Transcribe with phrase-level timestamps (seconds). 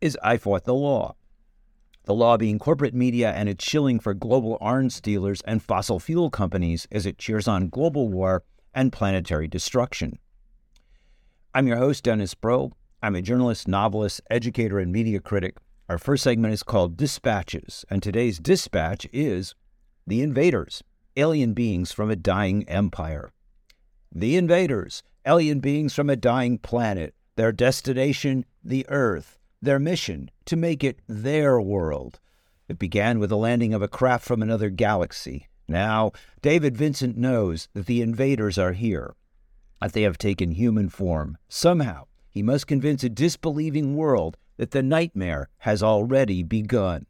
[0.00, 1.14] is I Fought the Law.
[2.04, 6.30] The law being corporate media and its shilling for global arms dealers and fossil fuel
[6.30, 10.18] companies as it cheers on global war and planetary destruction.
[11.54, 12.72] I'm your host, Dennis Broe.
[13.02, 15.56] I'm a journalist, novelist, educator, and media critic.
[15.88, 19.54] Our first segment is called Dispatches, and today's dispatch is
[20.06, 20.82] The Invaders,
[21.16, 23.32] Alien Beings from a Dying Empire.
[24.12, 30.56] The Invaders, alien beings from a dying planet, their destination, the Earth, their mission, to
[30.56, 32.18] make it their world.
[32.68, 35.48] It began with the landing of a craft from another galaxy.
[35.68, 39.14] Now, David Vincent knows that the invaders are here,
[39.80, 41.36] that they have taken human form.
[41.48, 47.06] Somehow, he must convince a disbelieving world that the nightmare has already begun.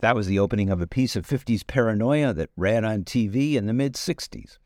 [0.00, 3.66] That was the opening of a piece of 50s paranoia that ran on TV in
[3.66, 4.58] the mid 60s.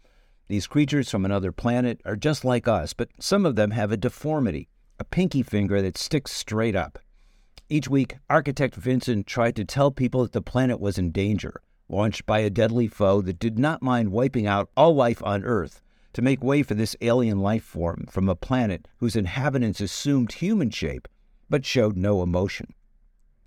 [0.49, 3.97] These creatures from another planet are just like us, but some of them have a
[3.97, 6.99] deformity, a pinky finger that sticks straight up.
[7.73, 12.27] Each week, architect Vincent tried to tell people that the planet was in danger, launched
[12.27, 15.81] by a deadly foe that did not mind wiping out all life on Earth
[16.13, 20.69] to make way for this alien life form from a planet whose inhabitants assumed human
[20.69, 21.09] shape
[21.49, 22.75] but showed no emotion.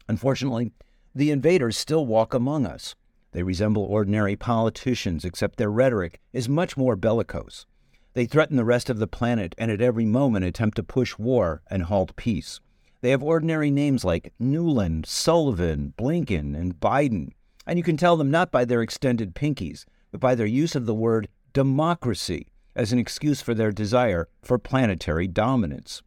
[0.08, 0.72] Unfortunately,
[1.14, 2.96] the invaders still walk among us.
[3.31, 7.68] They resemble ordinary politicians, except their rhetoric is much more bellicose.
[8.16, 11.62] They threaten the rest of the planet and at every moment attempt to push war
[11.69, 12.59] and halt peace.
[13.05, 17.33] They have ordinary names like Nuland, Sullivan, Blinken, and Biden,
[17.67, 20.88] and you can tell them not by their extended pinkies, but by their use of
[20.88, 26.01] the word democracy as an excuse for their desire for planetary dominance.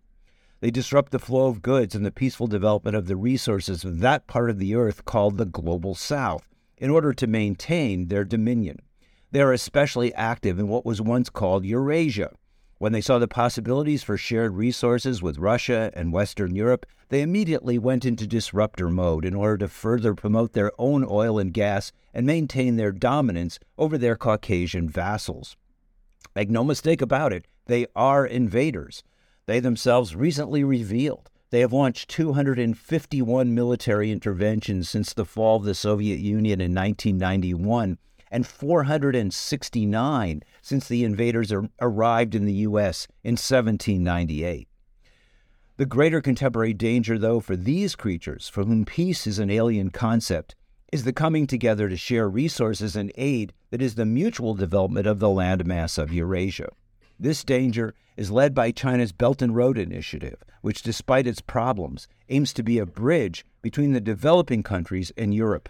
[0.59, 4.27] They disrupt the flow of goods and the peaceful development of the resources of that
[4.27, 6.49] part of the earth called the Global South
[6.79, 8.81] in order to maintain their dominion.
[9.31, 12.33] They are especially active in what was once called Eurasia.
[12.79, 17.77] When they saw the possibilities for shared resources with Russia and Western Europe, they immediately
[17.77, 22.25] went into disruptor mode in order to further promote their own oil and gas and
[22.25, 25.57] maintain their dominance over their Caucasian vassals.
[26.37, 29.03] Make no mistake about it, they are invaders.
[29.47, 35.75] They themselves recently revealed they have launched 251 military interventions since the fall of the
[35.75, 37.99] Soviet Union in 1991
[38.31, 43.07] and 469 since the invaders arrived in the U.S.
[43.25, 44.69] in 1798.
[45.77, 50.57] The greater contemporary danger, though, for these creatures, for whom peace is an alien concept,
[50.91, 55.21] is the coming together to share resources and aid that is the mutual development of
[55.21, 56.71] the landmass of Eurasia.
[57.21, 62.53] This danger is led by China's Belt and Road Initiative, which, despite its problems, aims
[62.55, 65.69] to be a bridge between the developing countries and Europe.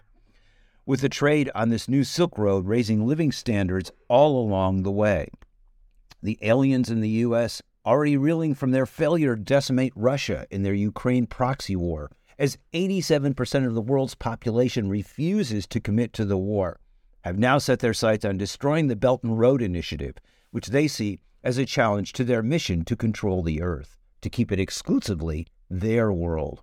[0.89, 5.29] With the trade on this new Silk Road raising living standards all along the way.
[6.23, 7.61] The aliens in the U.S.
[7.85, 13.67] already reeling from their failure to decimate Russia in their Ukraine proxy war, as 87%
[13.67, 16.81] of the world's population refuses to commit to the war,
[17.21, 20.15] have now set their sights on destroying the Belt and Road Initiative,
[20.53, 24.51] which they see as a challenge to their mission to control the Earth, to keep
[24.51, 26.63] it exclusively their world.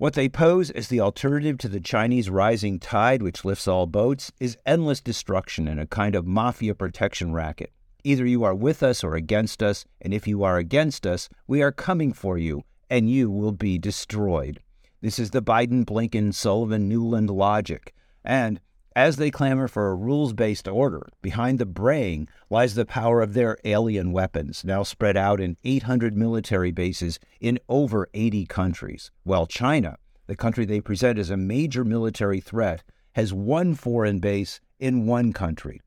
[0.00, 4.32] What they pose as the alternative to the Chinese rising tide, which lifts all boats,
[4.40, 7.70] is endless destruction and a kind of mafia protection racket.
[8.02, 11.60] Either you are with us or against us, and if you are against us, we
[11.60, 14.62] are coming for you, and you will be destroyed.
[15.02, 17.92] This is the Biden, Blinken, Sullivan, Nuland logic.
[18.24, 18.58] And
[18.96, 23.34] as they clamor for a rules based order, behind the braying lies the power of
[23.34, 29.46] their alien weapons, now spread out in 800 military bases in over 80 countries, while
[29.46, 29.96] China,
[30.26, 32.82] the country they present as a major military threat,
[33.14, 35.80] has one foreign base in one country.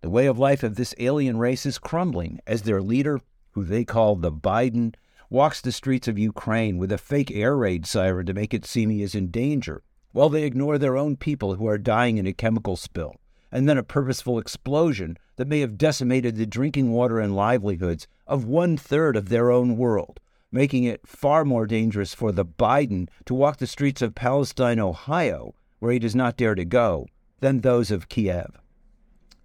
[0.00, 3.20] The way of life of this alien race is crumbling as their leader,
[3.52, 4.94] who they call the Biden,
[5.28, 8.88] walks the streets of Ukraine with a fake air raid siren to make it seem
[8.88, 9.82] he is in danger
[10.12, 13.14] while they ignore their own people who are dying in a chemical spill,
[13.52, 18.44] and then a purposeful explosion that may have decimated the drinking water and livelihoods of
[18.44, 20.20] one third of their own world,
[20.50, 25.54] making it far more dangerous for the Biden to walk the streets of Palestine, Ohio,
[25.78, 27.06] where he does not dare to go,
[27.40, 28.60] than those of Kiev.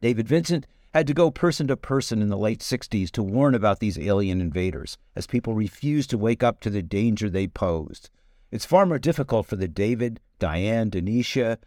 [0.01, 3.80] David Vincent had to go person to person in the late 60s to warn about
[3.80, 8.10] these alien invaders, as people refused to wake up to the danger they posed.
[8.53, 11.57] It's far more difficult for the David, Diane, Denisha,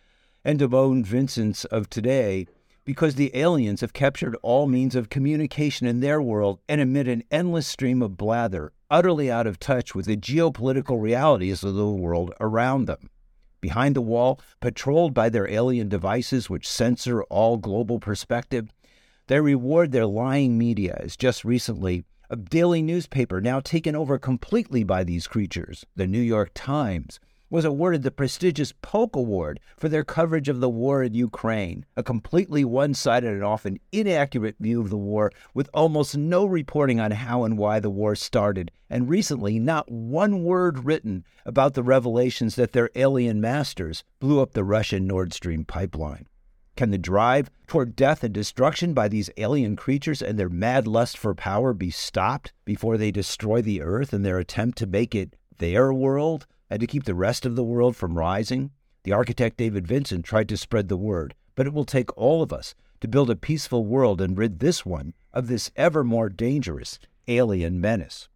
[0.44, 2.46] and Damone Vincents of today
[2.84, 7.24] because the aliens have captured all means of communication in their world and emit an
[7.28, 12.32] endless stream of blather, utterly out of touch with the geopolitical realities of the world
[12.38, 13.10] around them.
[13.60, 18.72] Behind the wall, patrolled by their alien devices which censor all global perspective,
[19.26, 24.82] they reward their lying media, as just recently a daily newspaper now taken over completely
[24.82, 30.02] by these creatures, the New York Times, was awarded the prestigious Polk Award for their
[30.02, 34.90] coverage of the war in Ukraine, a completely one sided and often inaccurate view of
[34.90, 39.60] the war, with almost no reporting on how and why the war started, and recently
[39.60, 45.06] not one word written about the revelations that their alien masters blew up the Russian
[45.06, 46.26] Nord Stream pipeline.
[46.76, 51.16] Can the drive toward death and destruction by these alien creatures and their mad lust
[51.16, 55.36] for power be stopped before they destroy the earth in their attempt to make it
[55.58, 56.46] their world?
[56.70, 58.70] and to keep the rest of the world from rising,
[59.04, 61.34] the architect David Vincent tried to spread the word.
[61.54, 64.84] But it will take all of us to build a peaceful world and rid this
[64.84, 66.98] one of this ever more dangerous
[67.28, 68.28] alien menace.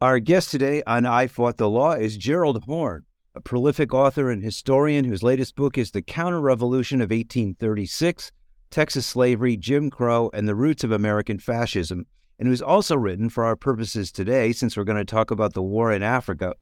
[0.00, 3.04] Our guest today on I Fought the Law is Gerald Horne,
[3.36, 8.32] a prolific author and historian whose latest book is The Counter Revolution of 1836
[8.70, 12.06] Texas Slavery, Jim Crow, and the Roots of American Fascism,
[12.38, 15.62] and who's also written, for our purposes today, since we're going to talk about the
[15.62, 16.54] war in Africa,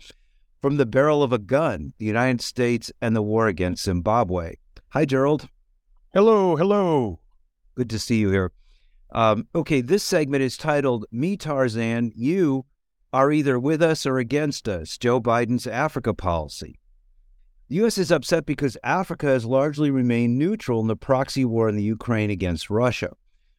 [0.61, 4.57] from the barrel of a gun, the United States and the war against Zimbabwe.
[4.89, 5.49] Hi, Gerald.
[6.13, 7.21] Hello, hello.
[7.77, 8.51] Good to see you here.
[9.13, 12.65] Um, okay, this segment is titled Me Tarzan, You
[13.15, 16.81] Are Either With Us or Against Us Joe Biden's Africa Policy.
[17.69, 17.97] The U.S.
[17.97, 22.31] is upset because Africa has largely remained neutral in the proxy war in the Ukraine
[22.31, 23.13] against Russia.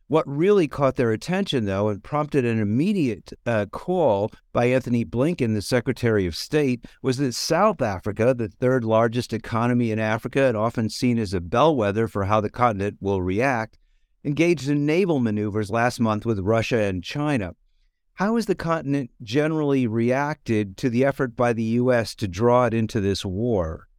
[0.07, 5.53] What really caught their attention, though, and prompted an immediate uh, call by Antony Blinken,
[5.53, 10.57] the Secretary of State, was that South Africa, the third largest economy in Africa and
[10.57, 13.79] often seen as a bellwether for how the continent will react,
[14.25, 17.55] engaged in naval maneuvers last month with Russia and China.
[18.15, 22.15] How has the continent generally reacted to the effort by the U.S.
[22.15, 23.89] to draw it into this war?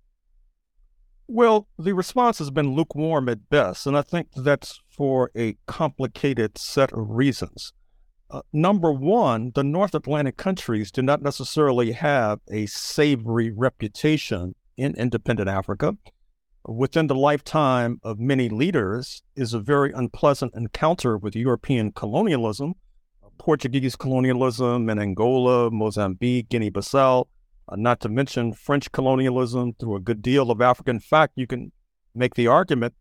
[1.28, 6.56] Well, the response has been lukewarm at best, and I think that's for a complicated
[6.56, 7.74] set of reasons.
[8.30, 14.94] Uh, number one, the North Atlantic countries do not necessarily have a savory reputation in
[14.94, 15.94] independent Africa.
[16.66, 22.76] Within the lifetime of many leaders is a very unpleasant encounter with European colonialism,
[23.38, 27.26] Portuguese colonialism in Angola, Mozambique, Guinea Bissau,
[27.68, 30.90] uh, not to mention French colonialism through a good deal of Africa.
[30.90, 31.72] In fact, you can
[32.14, 32.94] make the argument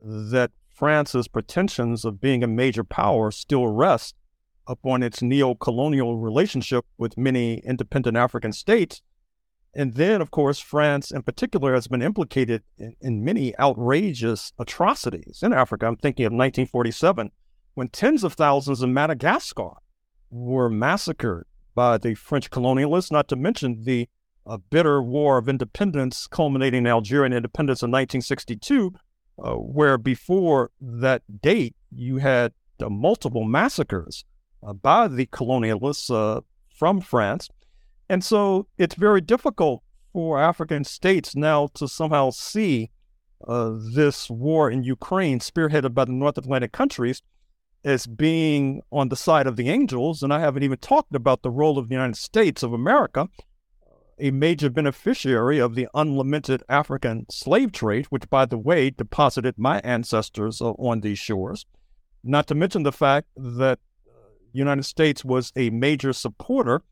[0.00, 4.14] that France's pretensions of being a major power still rest
[4.66, 9.00] upon its neo colonial relationship with many independent African states.
[9.74, 15.40] And then, of course, France in particular has been implicated in, in many outrageous atrocities
[15.42, 15.86] in Africa.
[15.86, 17.30] I'm thinking of 1947,
[17.76, 19.72] when tens of thousands in Madagascar
[20.30, 24.08] were massacred by the French colonialists, not to mention the
[24.46, 28.94] uh, bitter war of independence culminating in Algerian independence in 1962,
[29.44, 34.24] uh, where before that date you had uh, multiple massacres
[34.66, 36.40] uh, by the colonialists uh,
[36.74, 37.50] from France.
[38.08, 39.82] And so it's very difficult
[40.14, 42.90] for African states now to somehow see
[43.46, 47.20] this war in Ukraine, spearheaded by the North Atlantic countries,
[47.86, 50.22] as being on the side of the angels.
[50.22, 53.28] And I haven't even talked about the role of the United States of America,
[54.18, 59.78] a major beneficiary of the unlimited African slave trade, which, by the way, deposited my
[59.80, 61.64] ancestors uh, on these shores.
[62.24, 63.78] Not to mention the fact that
[64.52, 66.82] the United States was a major supporter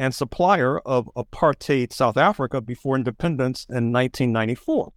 [0.00, 4.92] and supplier of apartheid South Africa before independence in 1994.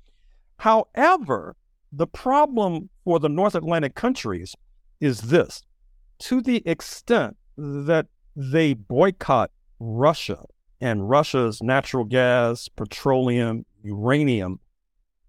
[0.57, 1.55] However,
[1.91, 4.55] the problem for the North Atlantic countries
[5.03, 5.63] is this
[6.17, 8.07] to the extent that
[8.38, 10.45] they boycott Russia
[10.79, 14.62] and Russia's natural gas, petroleum, uranium,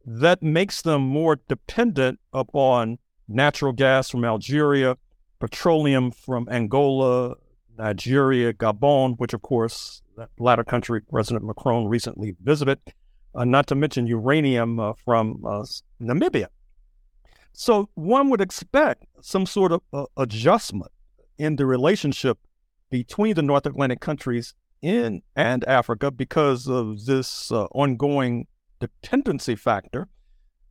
[0.07, 4.97] that makes them more dependent upon natural gas from Algeria,
[5.41, 7.35] petroleum from Angola,
[7.77, 12.79] Nigeria, Gabon, which of course that latter country President Macron recently visited,
[13.35, 15.65] uh, not to mention uranium uh, from uh,
[16.01, 16.47] Namibia.
[17.55, 20.91] So one would expect some sort of uh, adjustment
[21.39, 22.39] in the relationship
[22.91, 28.49] between the North Atlantic countries in and Africa because of this uh, ongoing
[28.81, 30.09] dependency factor.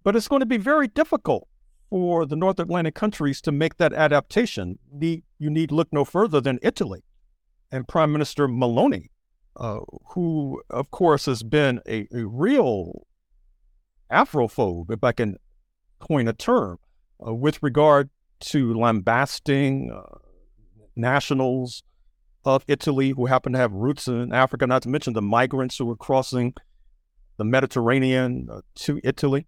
[0.03, 1.47] But it's going to be very difficult
[1.89, 4.77] for the North Atlantic countries to make that adaptation.
[4.99, 7.03] You need look no further than Italy
[7.71, 9.07] and Prime Minister Meloni,
[9.55, 13.07] uh, who, of course, has been a, a real
[14.11, 15.37] Afrophobe, if I can
[16.07, 16.77] coin a term
[17.25, 18.09] uh, with regard
[18.51, 20.17] to lambasting uh,
[20.95, 21.83] nationals
[22.43, 25.85] of Italy who happen to have roots in Africa, not to mention the migrants who
[25.85, 26.53] were crossing
[27.37, 29.45] the Mediterranean uh, to Italy.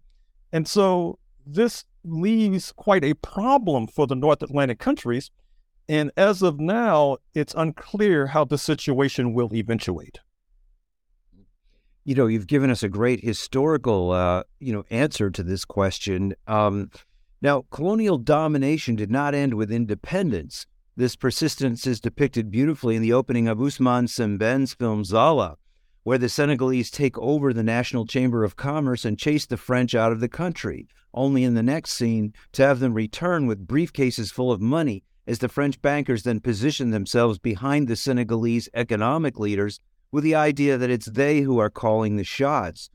[0.52, 1.18] And so
[1.58, 5.30] this leaves quite a problem for the North Atlantic countries
[5.88, 10.18] And as of now, it's unclear how the situation will eventuate.
[12.06, 16.36] You know, you've given us a great historical, uh, you know, answer to this question.
[16.46, 16.88] Um,
[17.42, 20.66] now, colonial domination did not end with independence.
[20.96, 25.56] This persistence is depicted beautifully in the opening of Ousmane Sembène's film Xala,
[26.04, 30.12] where the Senegalese take over the National Chamber of Commerce and chase the French out
[30.12, 34.52] of the country, only in the next scene to have them return with briefcases full
[34.52, 39.80] of money as the French bankers then position themselves behind the Senegalese economic leaders
[40.16, 42.88] with the idea that it's they who are calling the shots.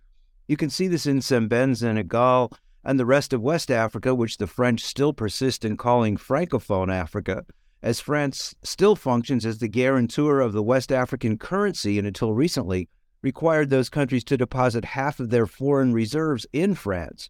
[0.47, 2.51] You can see this in Sembène, Senegal,
[2.83, 7.45] and the rest of West Africa, which the French still persist in calling Francophone Africa,
[7.83, 12.89] as France still functions as the guarantor of the West African currency and until recently
[13.21, 17.29] required those countries to deposit half of their foreign reserves in France.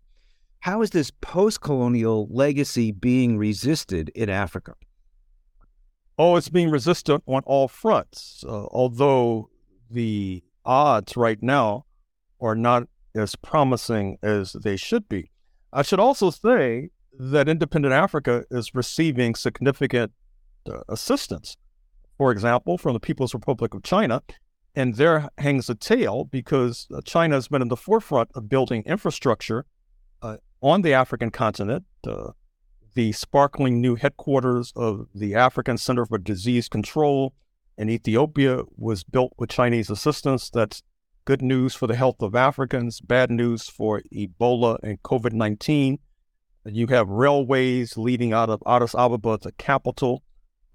[0.62, 4.76] How is this post colonial legacy being resisted in Africa?
[6.18, 9.50] Oh, it's being resisted on all fronts, uh, although
[9.92, 11.86] the odds right now
[12.40, 15.32] are not as promising as they should be.
[15.74, 20.12] I should also say that independent Africa is receiving significant
[20.70, 21.58] uh, assistance.
[22.18, 24.22] For example, from the People's Republic of China,
[24.76, 28.84] and there hangs a tale because uh, China has been in the forefront of building
[28.86, 29.66] infrastructure
[30.22, 31.84] uh, on the African continent.
[32.08, 32.32] Uh,
[32.94, 37.34] the sparkling new headquarters of the African Center for Disease Control
[37.78, 40.50] in Ethiopia was built with Chinese assistance.
[40.50, 40.84] That's
[41.25, 46.00] good news for the health of Africans, bad news for Ebola and COVID 19.
[46.66, 50.24] You have railways leading out of Addis Ababa, the capital,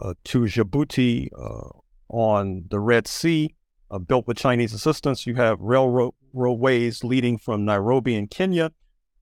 [0.01, 1.69] uh, to Djibouti uh,
[2.09, 3.55] on the Red Sea
[3.91, 5.27] uh, built with Chinese assistance.
[5.27, 8.73] You have railroad railways leading from Nairobi in Kenya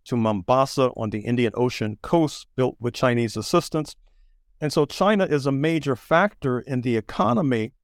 [0.06, 3.96] to Mombasa on the Indian Ocean coast, built with Chinese assistance.
[4.64, 7.74] And so China is a major factor in the economy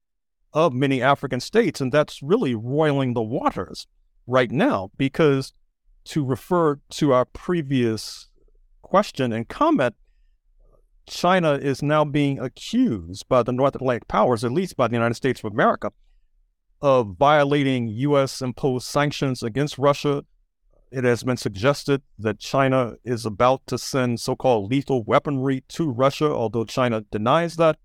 [0.51, 1.79] of many African states.
[1.79, 3.85] And that's really roiling the waters
[4.25, 5.53] right now, because
[6.05, 8.31] to refer to our previous
[8.81, 9.93] question and comment,
[11.05, 15.13] China is now being accused by the North Atlantic powers, at least by the United
[15.13, 15.91] States of America,
[16.81, 18.41] of violating U.S.
[18.41, 20.25] imposed sanctions against Russia.
[20.91, 25.89] It has been suggested that China is about to send so called lethal weaponry to
[25.89, 27.77] Russia, although China denies that.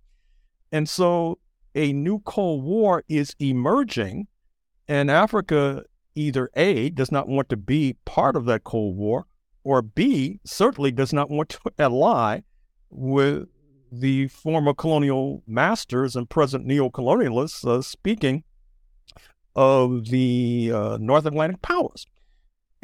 [0.72, 1.38] And so
[1.74, 4.26] a new Cold War is emerging,
[4.88, 5.84] and Africa
[6.16, 9.26] either A, does not want to be part of that Cold War,
[9.62, 12.40] or B, certainly does not want to ally
[12.90, 13.48] with
[13.92, 18.42] the former colonial masters and present neo-colonialists uh, speaking
[19.54, 22.06] of the uh, North Atlantic powers.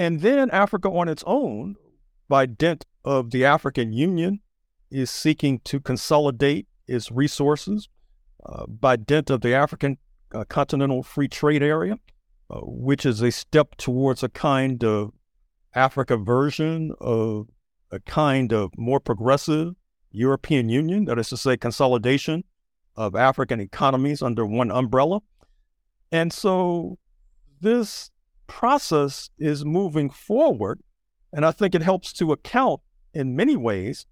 [0.02, 1.76] And then Africa on its own,
[2.28, 4.40] by dint of the African Union,
[4.90, 7.88] is seeking to consolidate its resources
[8.44, 9.99] uh, by dint of the African
[10.35, 12.00] uh, Continental Free Trade Area,
[12.50, 15.12] uh, which is a step towards a kind of
[15.73, 17.47] Africa version of
[17.92, 19.76] a kind of more progressive
[20.11, 22.42] European Union, that is to say, consolidation
[22.97, 25.21] of African economies under one umbrella.
[26.11, 26.99] And so
[27.61, 28.11] this
[28.52, 30.80] process is moving forward.
[31.32, 32.82] And I think it helps to account
[33.14, 34.04] in many ways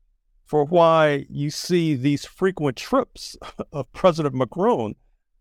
[0.47, 3.37] for why you see these frequent trips
[3.73, 4.95] of President Macron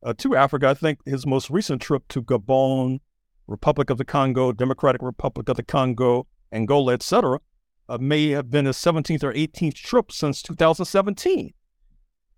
[0.03, 0.67] uh, to Africa.
[0.67, 2.99] I think his most recent trip to Gabon,
[3.47, 7.39] Republic of the Congo, Democratic Republic of the Congo, Angola, etc.,
[7.87, 11.53] uh, may have been his 17th or 18th trip since 2017.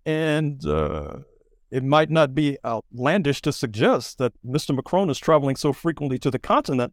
[0.06, 1.16] And uh,
[1.72, 4.76] it might not be outlandish to suggest that Mr.
[4.76, 6.92] Macron is traveling so frequently to the continent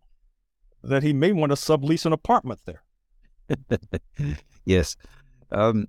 [0.82, 2.82] that he may want to sublease an apartment there.
[4.66, 4.96] yes.
[5.52, 5.88] Um,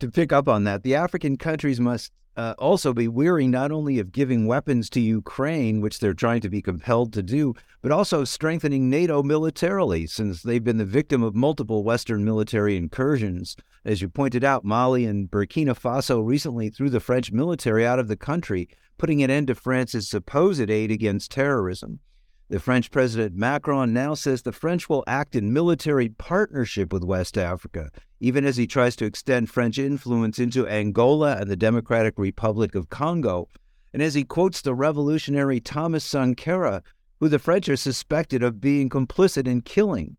[0.00, 3.98] to pick up on that, the African countries must uh, also be weary not only
[3.98, 8.24] of giving weapons to Ukraine, which they're trying to be compelled to do, but also
[8.24, 13.56] strengthening NATO militarily, since they've been the victim of multiple Western military incursions.
[13.84, 18.08] As you pointed out, Mali and Burkina Faso recently threw the French military out of
[18.08, 22.00] the country, putting an end to France's supposed aid against terrorism.
[22.52, 27.38] The French President Macron now says the French will act in military partnership with West
[27.38, 27.88] Africa,
[28.20, 32.90] even as he tries to extend French influence into Angola and the Democratic Republic of
[32.90, 33.48] Congo,
[33.94, 36.82] and as he quotes the revolutionary Thomas Sankara,
[37.20, 40.18] who the French are suspected of being complicit in killing.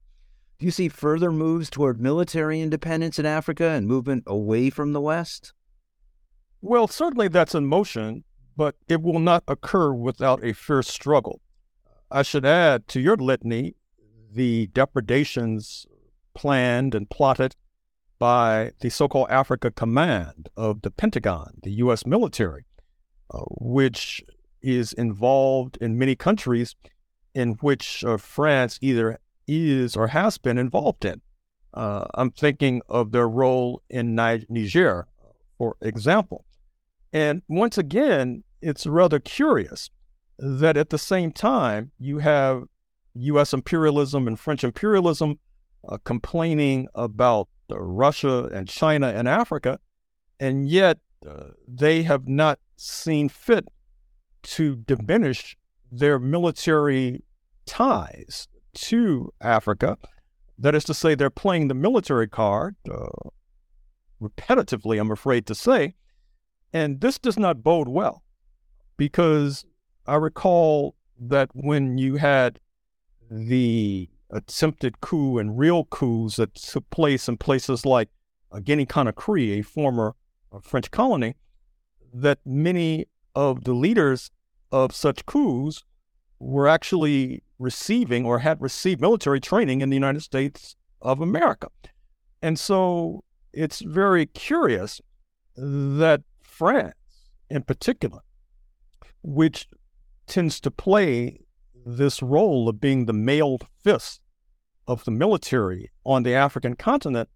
[0.58, 5.02] Do you see further moves toward military independence in Africa and movement away from the
[5.02, 5.54] West?
[6.62, 8.24] Well, certainly that's in motion,
[8.58, 11.40] but it will not occur without a fierce struggle.
[12.15, 13.74] I should add to your litany
[14.32, 15.88] the depredations
[16.36, 17.55] planned and plotted
[18.20, 22.05] by the so called Africa Command of the Pentagon, the U.S.
[22.05, 22.65] military,
[23.34, 24.24] uh, which
[24.62, 26.75] is involved in many countries
[27.34, 29.17] in which uh, France either
[29.48, 31.20] is or has been involved in.
[31.74, 35.08] Uh, I'm thinking of their role in Niger,
[35.58, 36.46] for example.
[37.12, 39.89] And once again, it's rather curious
[40.38, 42.63] that at the same time, you have
[43.16, 43.54] U.S.
[43.54, 45.40] imperialism and French imperialism
[45.88, 49.80] uh, complaining about uh, Russia and China and Africa,
[50.40, 53.68] and yet uh, they have not seen fit
[54.44, 55.58] to diminish
[55.92, 57.24] their military
[57.66, 59.98] ties to Africa.
[60.58, 63.30] That is to say, they're playing the military card uh,
[64.22, 65.96] repetitively, I'm afraid to say.
[66.72, 68.24] And this does not bode well
[68.98, 69.66] because
[70.05, 72.60] I recall that when you had
[73.31, 78.10] the attempted coup and real coups that took place in places like
[78.51, 80.15] uh, Guinea Conakry, a former
[80.51, 81.36] uh, French colony,
[82.13, 84.29] that many of the leaders
[84.72, 85.83] of such coups
[86.39, 91.69] were actually receiving or had received military training in the United States of America.
[92.41, 95.00] And so it's very curious
[95.55, 96.95] that France,
[97.50, 98.19] in particular,
[99.22, 99.67] which
[100.27, 101.40] tends to play
[101.86, 104.22] this role of being the mailed fist
[104.88, 107.29] of the military on the African continent,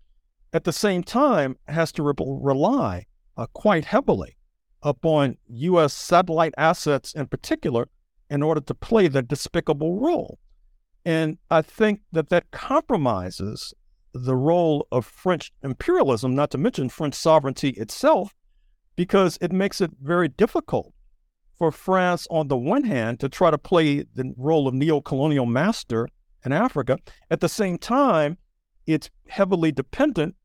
[0.54, 4.38] at the same time has to re- rely uh, quite heavily
[4.82, 5.94] upon U.S.
[5.94, 7.90] satellite assets in particular
[8.30, 10.40] in order to play that despicable role.
[11.06, 13.74] And I think that that compromises
[14.14, 18.34] the role of French imperialism, not to mention French sovereignty itself,
[18.96, 20.94] because it makes it very difficult
[21.58, 25.46] for France, on the one hand, to try to play the role of neo colonial
[25.46, 26.08] master
[26.46, 27.00] in Africa.
[27.32, 28.38] At the same time,
[28.86, 30.36] it's heavily dependent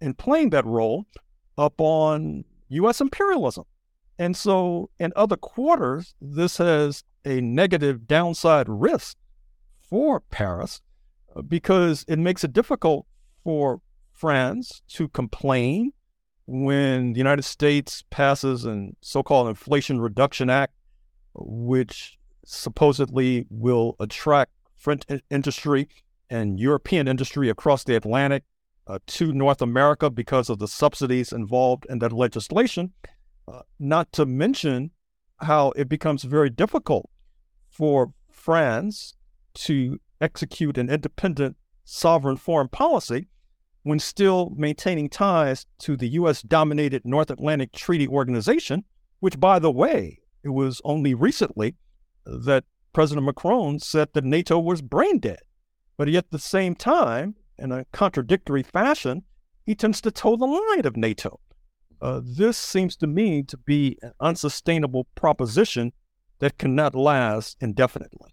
[0.00, 1.06] in playing that role
[1.56, 3.00] upon U.S.
[3.00, 3.64] imperialism.
[4.18, 9.16] And so, in other quarters, this has a negative downside risk
[9.88, 10.80] for Paris
[11.34, 13.06] uh, because it makes it difficult
[13.42, 13.80] for
[14.12, 15.92] France to complain
[16.50, 20.72] when the United States passes a so called Inflation Reduction Act,
[21.34, 25.88] which supposedly will attract French industry
[26.30, 28.44] and European industry across the Atlantic
[28.86, 32.94] uh, to North America because of the subsidies involved in that legislation,
[33.46, 34.90] uh, not to mention
[35.40, 37.10] how it becomes very difficult
[37.68, 39.12] for France
[39.52, 43.28] to execute an independent sovereign foreign policy
[43.82, 46.42] when still maintaining ties to the U.S.
[46.42, 48.84] dominated North Atlantic Treaty Organization,
[49.20, 51.74] which, by the way, it was only recently
[52.24, 55.40] that President Macron said that NATO was brain dead.
[55.96, 59.24] But yet, at the same time, in a contradictory fashion,
[59.64, 61.40] he tends to toe the line of NATO.
[62.00, 65.92] Uh, this seems to me to be an unsustainable proposition
[66.38, 68.32] that cannot last indefinitely.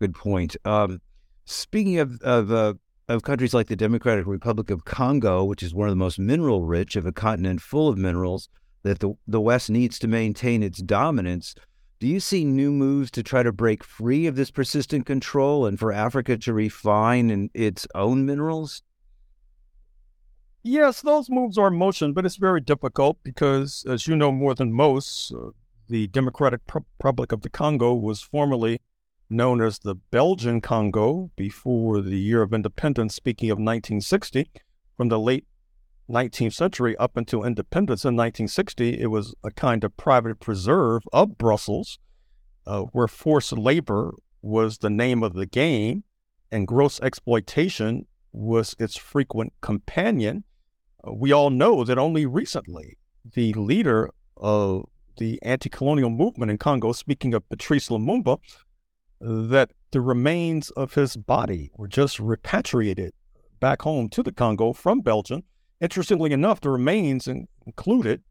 [0.00, 0.56] Good point.
[0.64, 1.00] Um,
[1.44, 2.74] speaking of of, uh,
[3.10, 6.64] of countries like the Democratic Republic of Congo, which is one of the most mineral
[6.64, 8.48] rich of a continent full of minerals
[8.84, 11.54] that the the West needs to maintain its dominance,
[11.98, 15.78] do you see new moves to try to break free of this persistent control and
[15.78, 18.82] for Africa to refine in its own minerals?
[20.62, 24.54] Yes, those moves are in motion, but it's very difficult because, as you know more
[24.54, 25.50] than most, uh,
[25.88, 28.80] the Democratic Republic of the Congo was formerly
[29.30, 34.50] known as the Belgian Congo before the year of independence, speaking of 1960.
[34.96, 35.46] From the late
[36.10, 41.38] 19th century up until independence in 1960, it was a kind of private preserve of
[41.38, 41.98] Brussels,
[42.66, 46.04] uh, where forced labor was the name of the game
[46.50, 50.44] and gross exploitation was its frequent companion.
[51.06, 52.98] Uh, we all know that only recently
[53.32, 54.84] the leader of
[55.18, 58.38] the anti colonial movement in Congo, speaking of Patrice Lumumba,
[59.20, 63.12] that the remains of his body were just repatriated
[63.58, 65.42] back home to the Congo from Belgium.
[65.80, 67.28] Interestingly enough, the remains
[67.66, 68.22] included,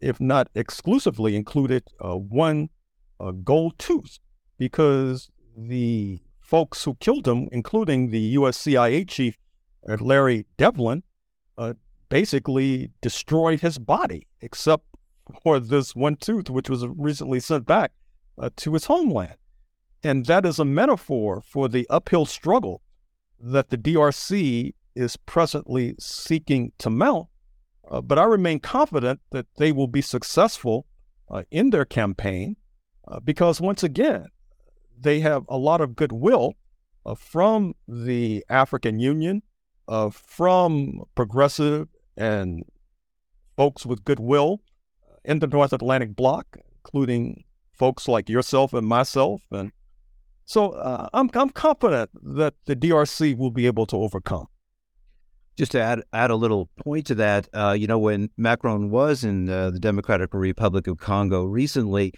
[0.00, 2.68] if not exclusively included, uh, one
[3.20, 4.18] uh, gold tooth
[4.58, 8.56] because the folks who killed him, including the U.S.
[8.56, 9.36] CIA chief
[9.88, 11.02] uh, Larry Devlin,
[11.56, 11.74] uh,
[12.08, 14.84] basically destroyed his body, except
[15.42, 17.92] for this one tooth, which was recently sent back
[18.38, 19.34] uh, to his homeland.
[20.02, 22.82] And that is a metaphor for the uphill struggle
[23.40, 27.28] that the DRC is presently seeking to mount.
[27.90, 30.86] Uh, but I remain confident that they will be successful
[31.30, 32.56] uh, in their campaign
[33.06, 34.26] uh, because, once again,
[35.00, 36.54] they have a lot of goodwill
[37.06, 39.42] uh, from the African Union,
[39.86, 42.64] uh, from progressive and
[43.56, 44.60] folks with goodwill
[45.24, 49.42] in the North Atlantic bloc, including folks like yourself and myself.
[49.50, 49.72] And
[50.48, 54.46] so uh, I'm, I'm confident that the DRC will be able to overcome.
[55.58, 59.24] Just to add add a little point to that, uh, you know, when Macron was
[59.24, 62.14] in uh, the Democratic Republic of Congo recently,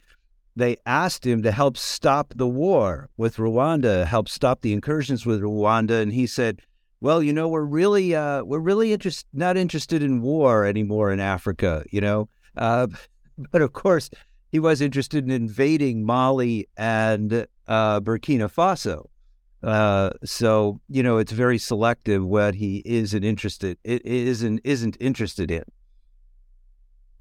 [0.55, 5.41] they asked him to help stop the war with Rwanda, help stop the incursions with
[5.43, 6.61] Rwanda, and he said,
[7.01, 11.19] "Well, you know, we're really uh, we're really interest, not interested in war anymore in
[11.19, 12.87] Africa, you know." Uh,
[13.51, 14.09] but of course,
[14.53, 19.07] he was interested in invading Mali and uh, Burkina Faso.
[19.63, 23.79] Uh, so you know, it's very selective what he isn't interested.
[23.85, 25.65] It isn't isn't interested in.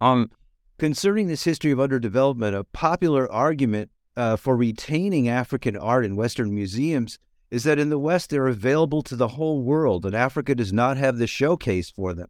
[0.02, 0.32] Um,
[0.78, 6.54] concerning this history of underdevelopment, a popular argument uh, for retaining African art in Western
[6.54, 7.20] museums
[7.52, 10.98] is that in the West they're available to the whole world, and Africa does not
[10.98, 12.30] have the showcase for them.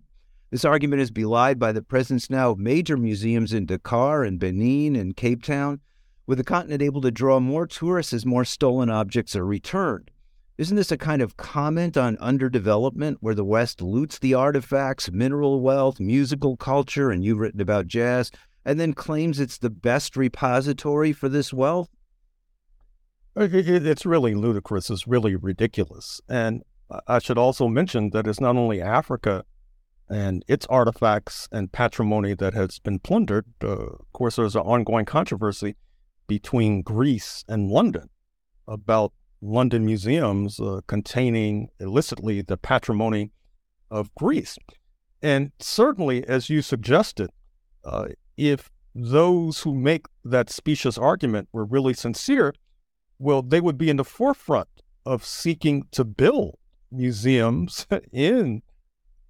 [0.49, 4.95] This argument is belied by the presence now of major museums in Dakar and Benin
[4.95, 5.81] and Cape Town,
[6.29, 10.11] with the continent able to draw more tourists as more stolen objects are returned.
[10.59, 15.59] Isn't this a kind of comment on underdevelopment where the West loots the artifacts, mineral
[15.59, 18.29] wealth, musical culture, and you've written about jazz,
[18.63, 21.89] and then claims it's the best repository for this wealth?
[23.35, 24.91] It's really ludicrous.
[24.91, 26.21] It's really ridiculous.
[26.29, 26.61] And
[27.07, 29.45] I should also mention that it's not only Africa
[30.07, 33.47] and its artifacts and patrimony that has been plundered.
[33.63, 35.75] Uh, of course, there's an ongoing controversy
[36.29, 38.09] between Greece and London
[38.67, 39.11] about
[39.41, 43.31] London museums uh, containing illicitly the patrimony
[43.89, 44.57] of Greece.
[45.21, 47.31] And certainly, as you suggested,
[47.83, 52.53] uh, if those who make that specious argument were really sincere,
[53.17, 54.69] well, they would be in the forefront
[55.05, 56.57] of seeking to build
[56.91, 58.61] museums in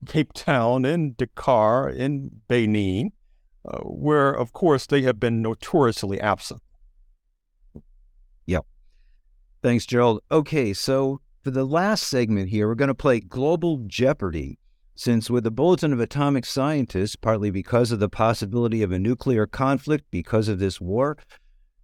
[0.06, 3.12] Cape Town, in Dakar, in Benin,
[3.66, 6.62] uh, where, of course, they have been notoriously absent.
[8.50, 8.66] Yep.
[9.62, 10.22] Thanks, Gerald.
[10.32, 14.58] Okay, so for the last segment here, we're going to play Global Jeopardy.
[14.96, 19.46] Since with the Bulletin of Atomic Scientists, partly because of the possibility of a nuclear
[19.46, 21.16] conflict because of this war,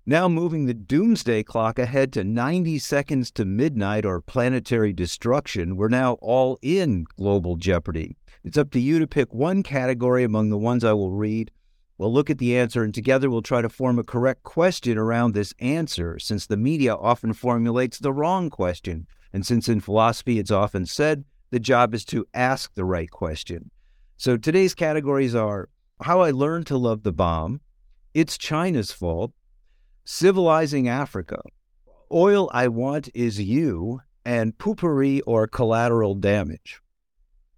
[0.07, 5.87] now moving the doomsday clock ahead to 90 seconds to midnight or planetary destruction, we're
[5.87, 8.17] now all in global jeopardy.
[8.43, 11.51] It's up to you to pick one category among the ones I will read
[11.97, 15.33] We'll look at the answer and together we'll try to form a correct question around
[15.33, 19.07] this answer, since the media often formulates the wrong question.
[19.31, 23.71] And since in philosophy it's often said, the job is to ask the right question.
[24.17, 25.69] So today's categories are
[26.01, 27.61] How I Learned to Love the Bomb,
[28.13, 29.31] It's China's Fault,
[30.03, 31.41] Civilizing Africa,
[32.11, 36.81] Oil I Want Is You, and Poopery or Collateral Damage.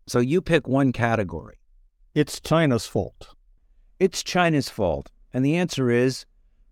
[0.08, 1.58] So you pick one category.
[2.13, 3.36] It's China's fault.
[4.00, 5.12] It's China's fault.
[5.34, 6.26] And the answer is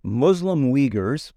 [0.03, 1.31] Muslim Uyghurs,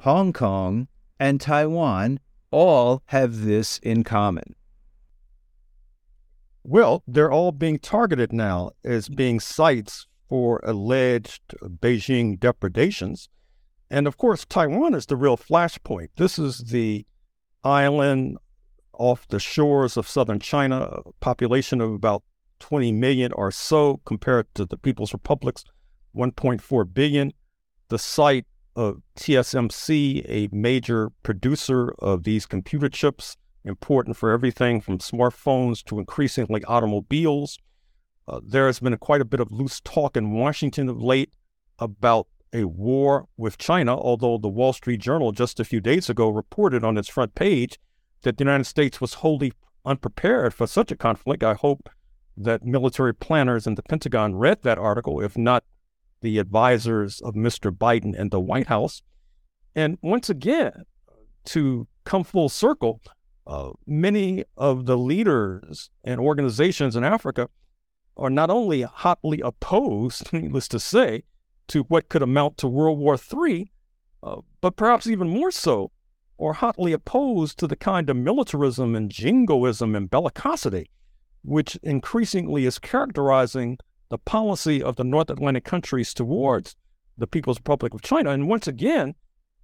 [0.00, 2.20] Hong Kong, and Taiwan
[2.50, 4.54] all have this in common.
[6.62, 13.28] Well, they're all being targeted now as being sites for alleged Beijing depredations.
[13.90, 16.08] And of course, Taiwan is the real flashpoint.
[16.16, 17.06] This is the
[17.64, 18.36] island
[18.92, 22.22] off the shores of southern China, population of about
[22.60, 25.64] 20 million or so compared to the People's Republic's
[26.16, 27.32] 1.4 billion.
[27.88, 34.98] The site of TSMC, a major producer of these computer chips, important for everything from
[34.98, 37.58] smartphones to increasingly automobiles.
[38.26, 41.32] Uh, there has been quite a bit of loose talk in Washington of late
[41.78, 46.28] about a war with China, although the Wall Street Journal just a few days ago
[46.28, 47.78] reported on its front page
[48.22, 49.52] that the United States was wholly
[49.84, 51.42] unprepared for such a conflict.
[51.42, 51.88] I hope
[52.38, 55.64] that military planners in the Pentagon read that article, if not
[56.20, 57.70] the advisors of Mr.
[57.70, 59.02] Biden and the White House.
[59.74, 60.84] And once again,
[61.46, 63.00] to come full circle,
[63.46, 67.48] uh, many of the leaders and organizations in Africa
[68.16, 71.24] are not only hotly opposed, needless to say,
[71.68, 73.70] to what could amount to World War III,
[74.22, 75.92] uh, but perhaps even more so,
[76.40, 80.86] are hotly opposed to the kind of militarism and jingoism and bellicosity
[81.42, 83.78] which increasingly is characterizing
[84.10, 86.76] the policy of the North Atlantic countries towards
[87.16, 88.30] the People's Republic of China.
[88.30, 89.14] And once again,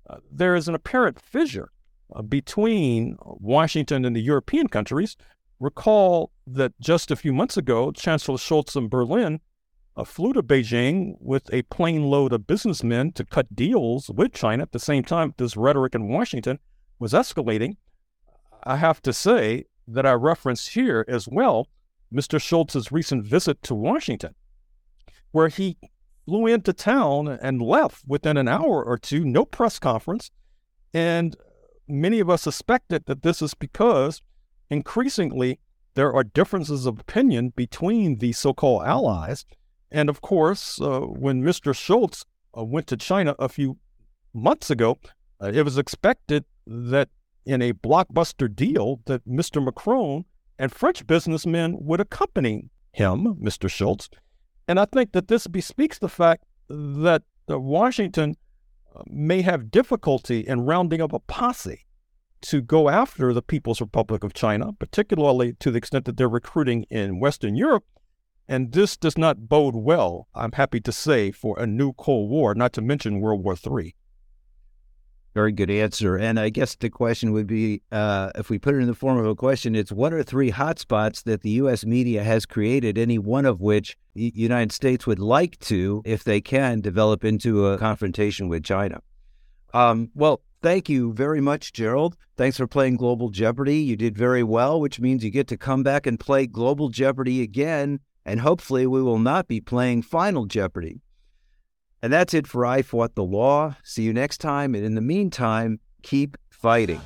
[0.09, 1.71] uh, there is an apparent fissure
[2.15, 5.17] uh, between Washington and the European countries.
[5.61, 9.41] Recall that just a few months ago, Chancellor Scholz in Berlin
[9.97, 14.65] uh, flew to Beijing with a plane load of businessmen to cut deals with China
[14.65, 16.59] at the same time this rhetoric in Washington
[16.99, 17.77] was escalating.
[18.65, 21.69] I have to say, that I reference here as well
[22.13, 22.39] Mr.
[22.39, 24.35] Scholz's recent visit to Washington,
[25.33, 25.77] where he
[26.25, 30.31] flew into town and left within an hour or two, no press conference.
[30.93, 31.37] And
[31.89, 34.23] many of us suspected that this is because
[34.71, 35.59] increasingly
[35.95, 39.45] there are differences of opinion between the so called allies.
[39.91, 41.73] And of course, uh, when Mr.
[41.73, 42.25] Scholz
[42.57, 43.79] uh, went to China a few
[44.33, 44.99] months ago,
[45.43, 47.09] uh, it was expected that
[47.47, 49.65] in a blockbuster deal that Mr.
[49.65, 50.25] Macron
[50.59, 53.69] and French businessmen would accompany him, Mr.
[53.69, 54.09] Scholz.
[54.67, 58.37] And I think that this bespeaks the fact that Washington
[58.95, 61.87] uh, may have difficulty in rounding up a posse
[62.43, 66.85] to go after the People's Republic of China, particularly to the extent that they're recruiting
[66.91, 67.85] in Western Europe.
[68.47, 72.55] And this does not bode well, I'm happy to say, for a new Cold War,
[72.55, 73.95] not to mention World War III.
[75.35, 76.17] Very good answer.
[76.17, 79.19] And I guess the question would be uh, if we put it in the form
[79.19, 81.85] of a question, it's what are three hotspots that the U.S.
[81.85, 86.41] media has created, any one of which the United States would like to, if they
[86.41, 89.01] can, develop into a confrontation with China?
[89.73, 92.17] Um, well, thank you very much, Gerald.
[92.37, 93.79] Thanks for playing Global Jeopardy.
[93.79, 97.43] You did very well, which means you get to come back and play Global Jeopardy
[97.43, 97.99] again.
[98.25, 101.01] And hopefully, we will not be playing Final Jeopardy.
[102.05, 103.79] And that's it for I Fought the Law.
[103.83, 104.75] See you next time.
[104.75, 107.01] And in the meantime, keep fighting.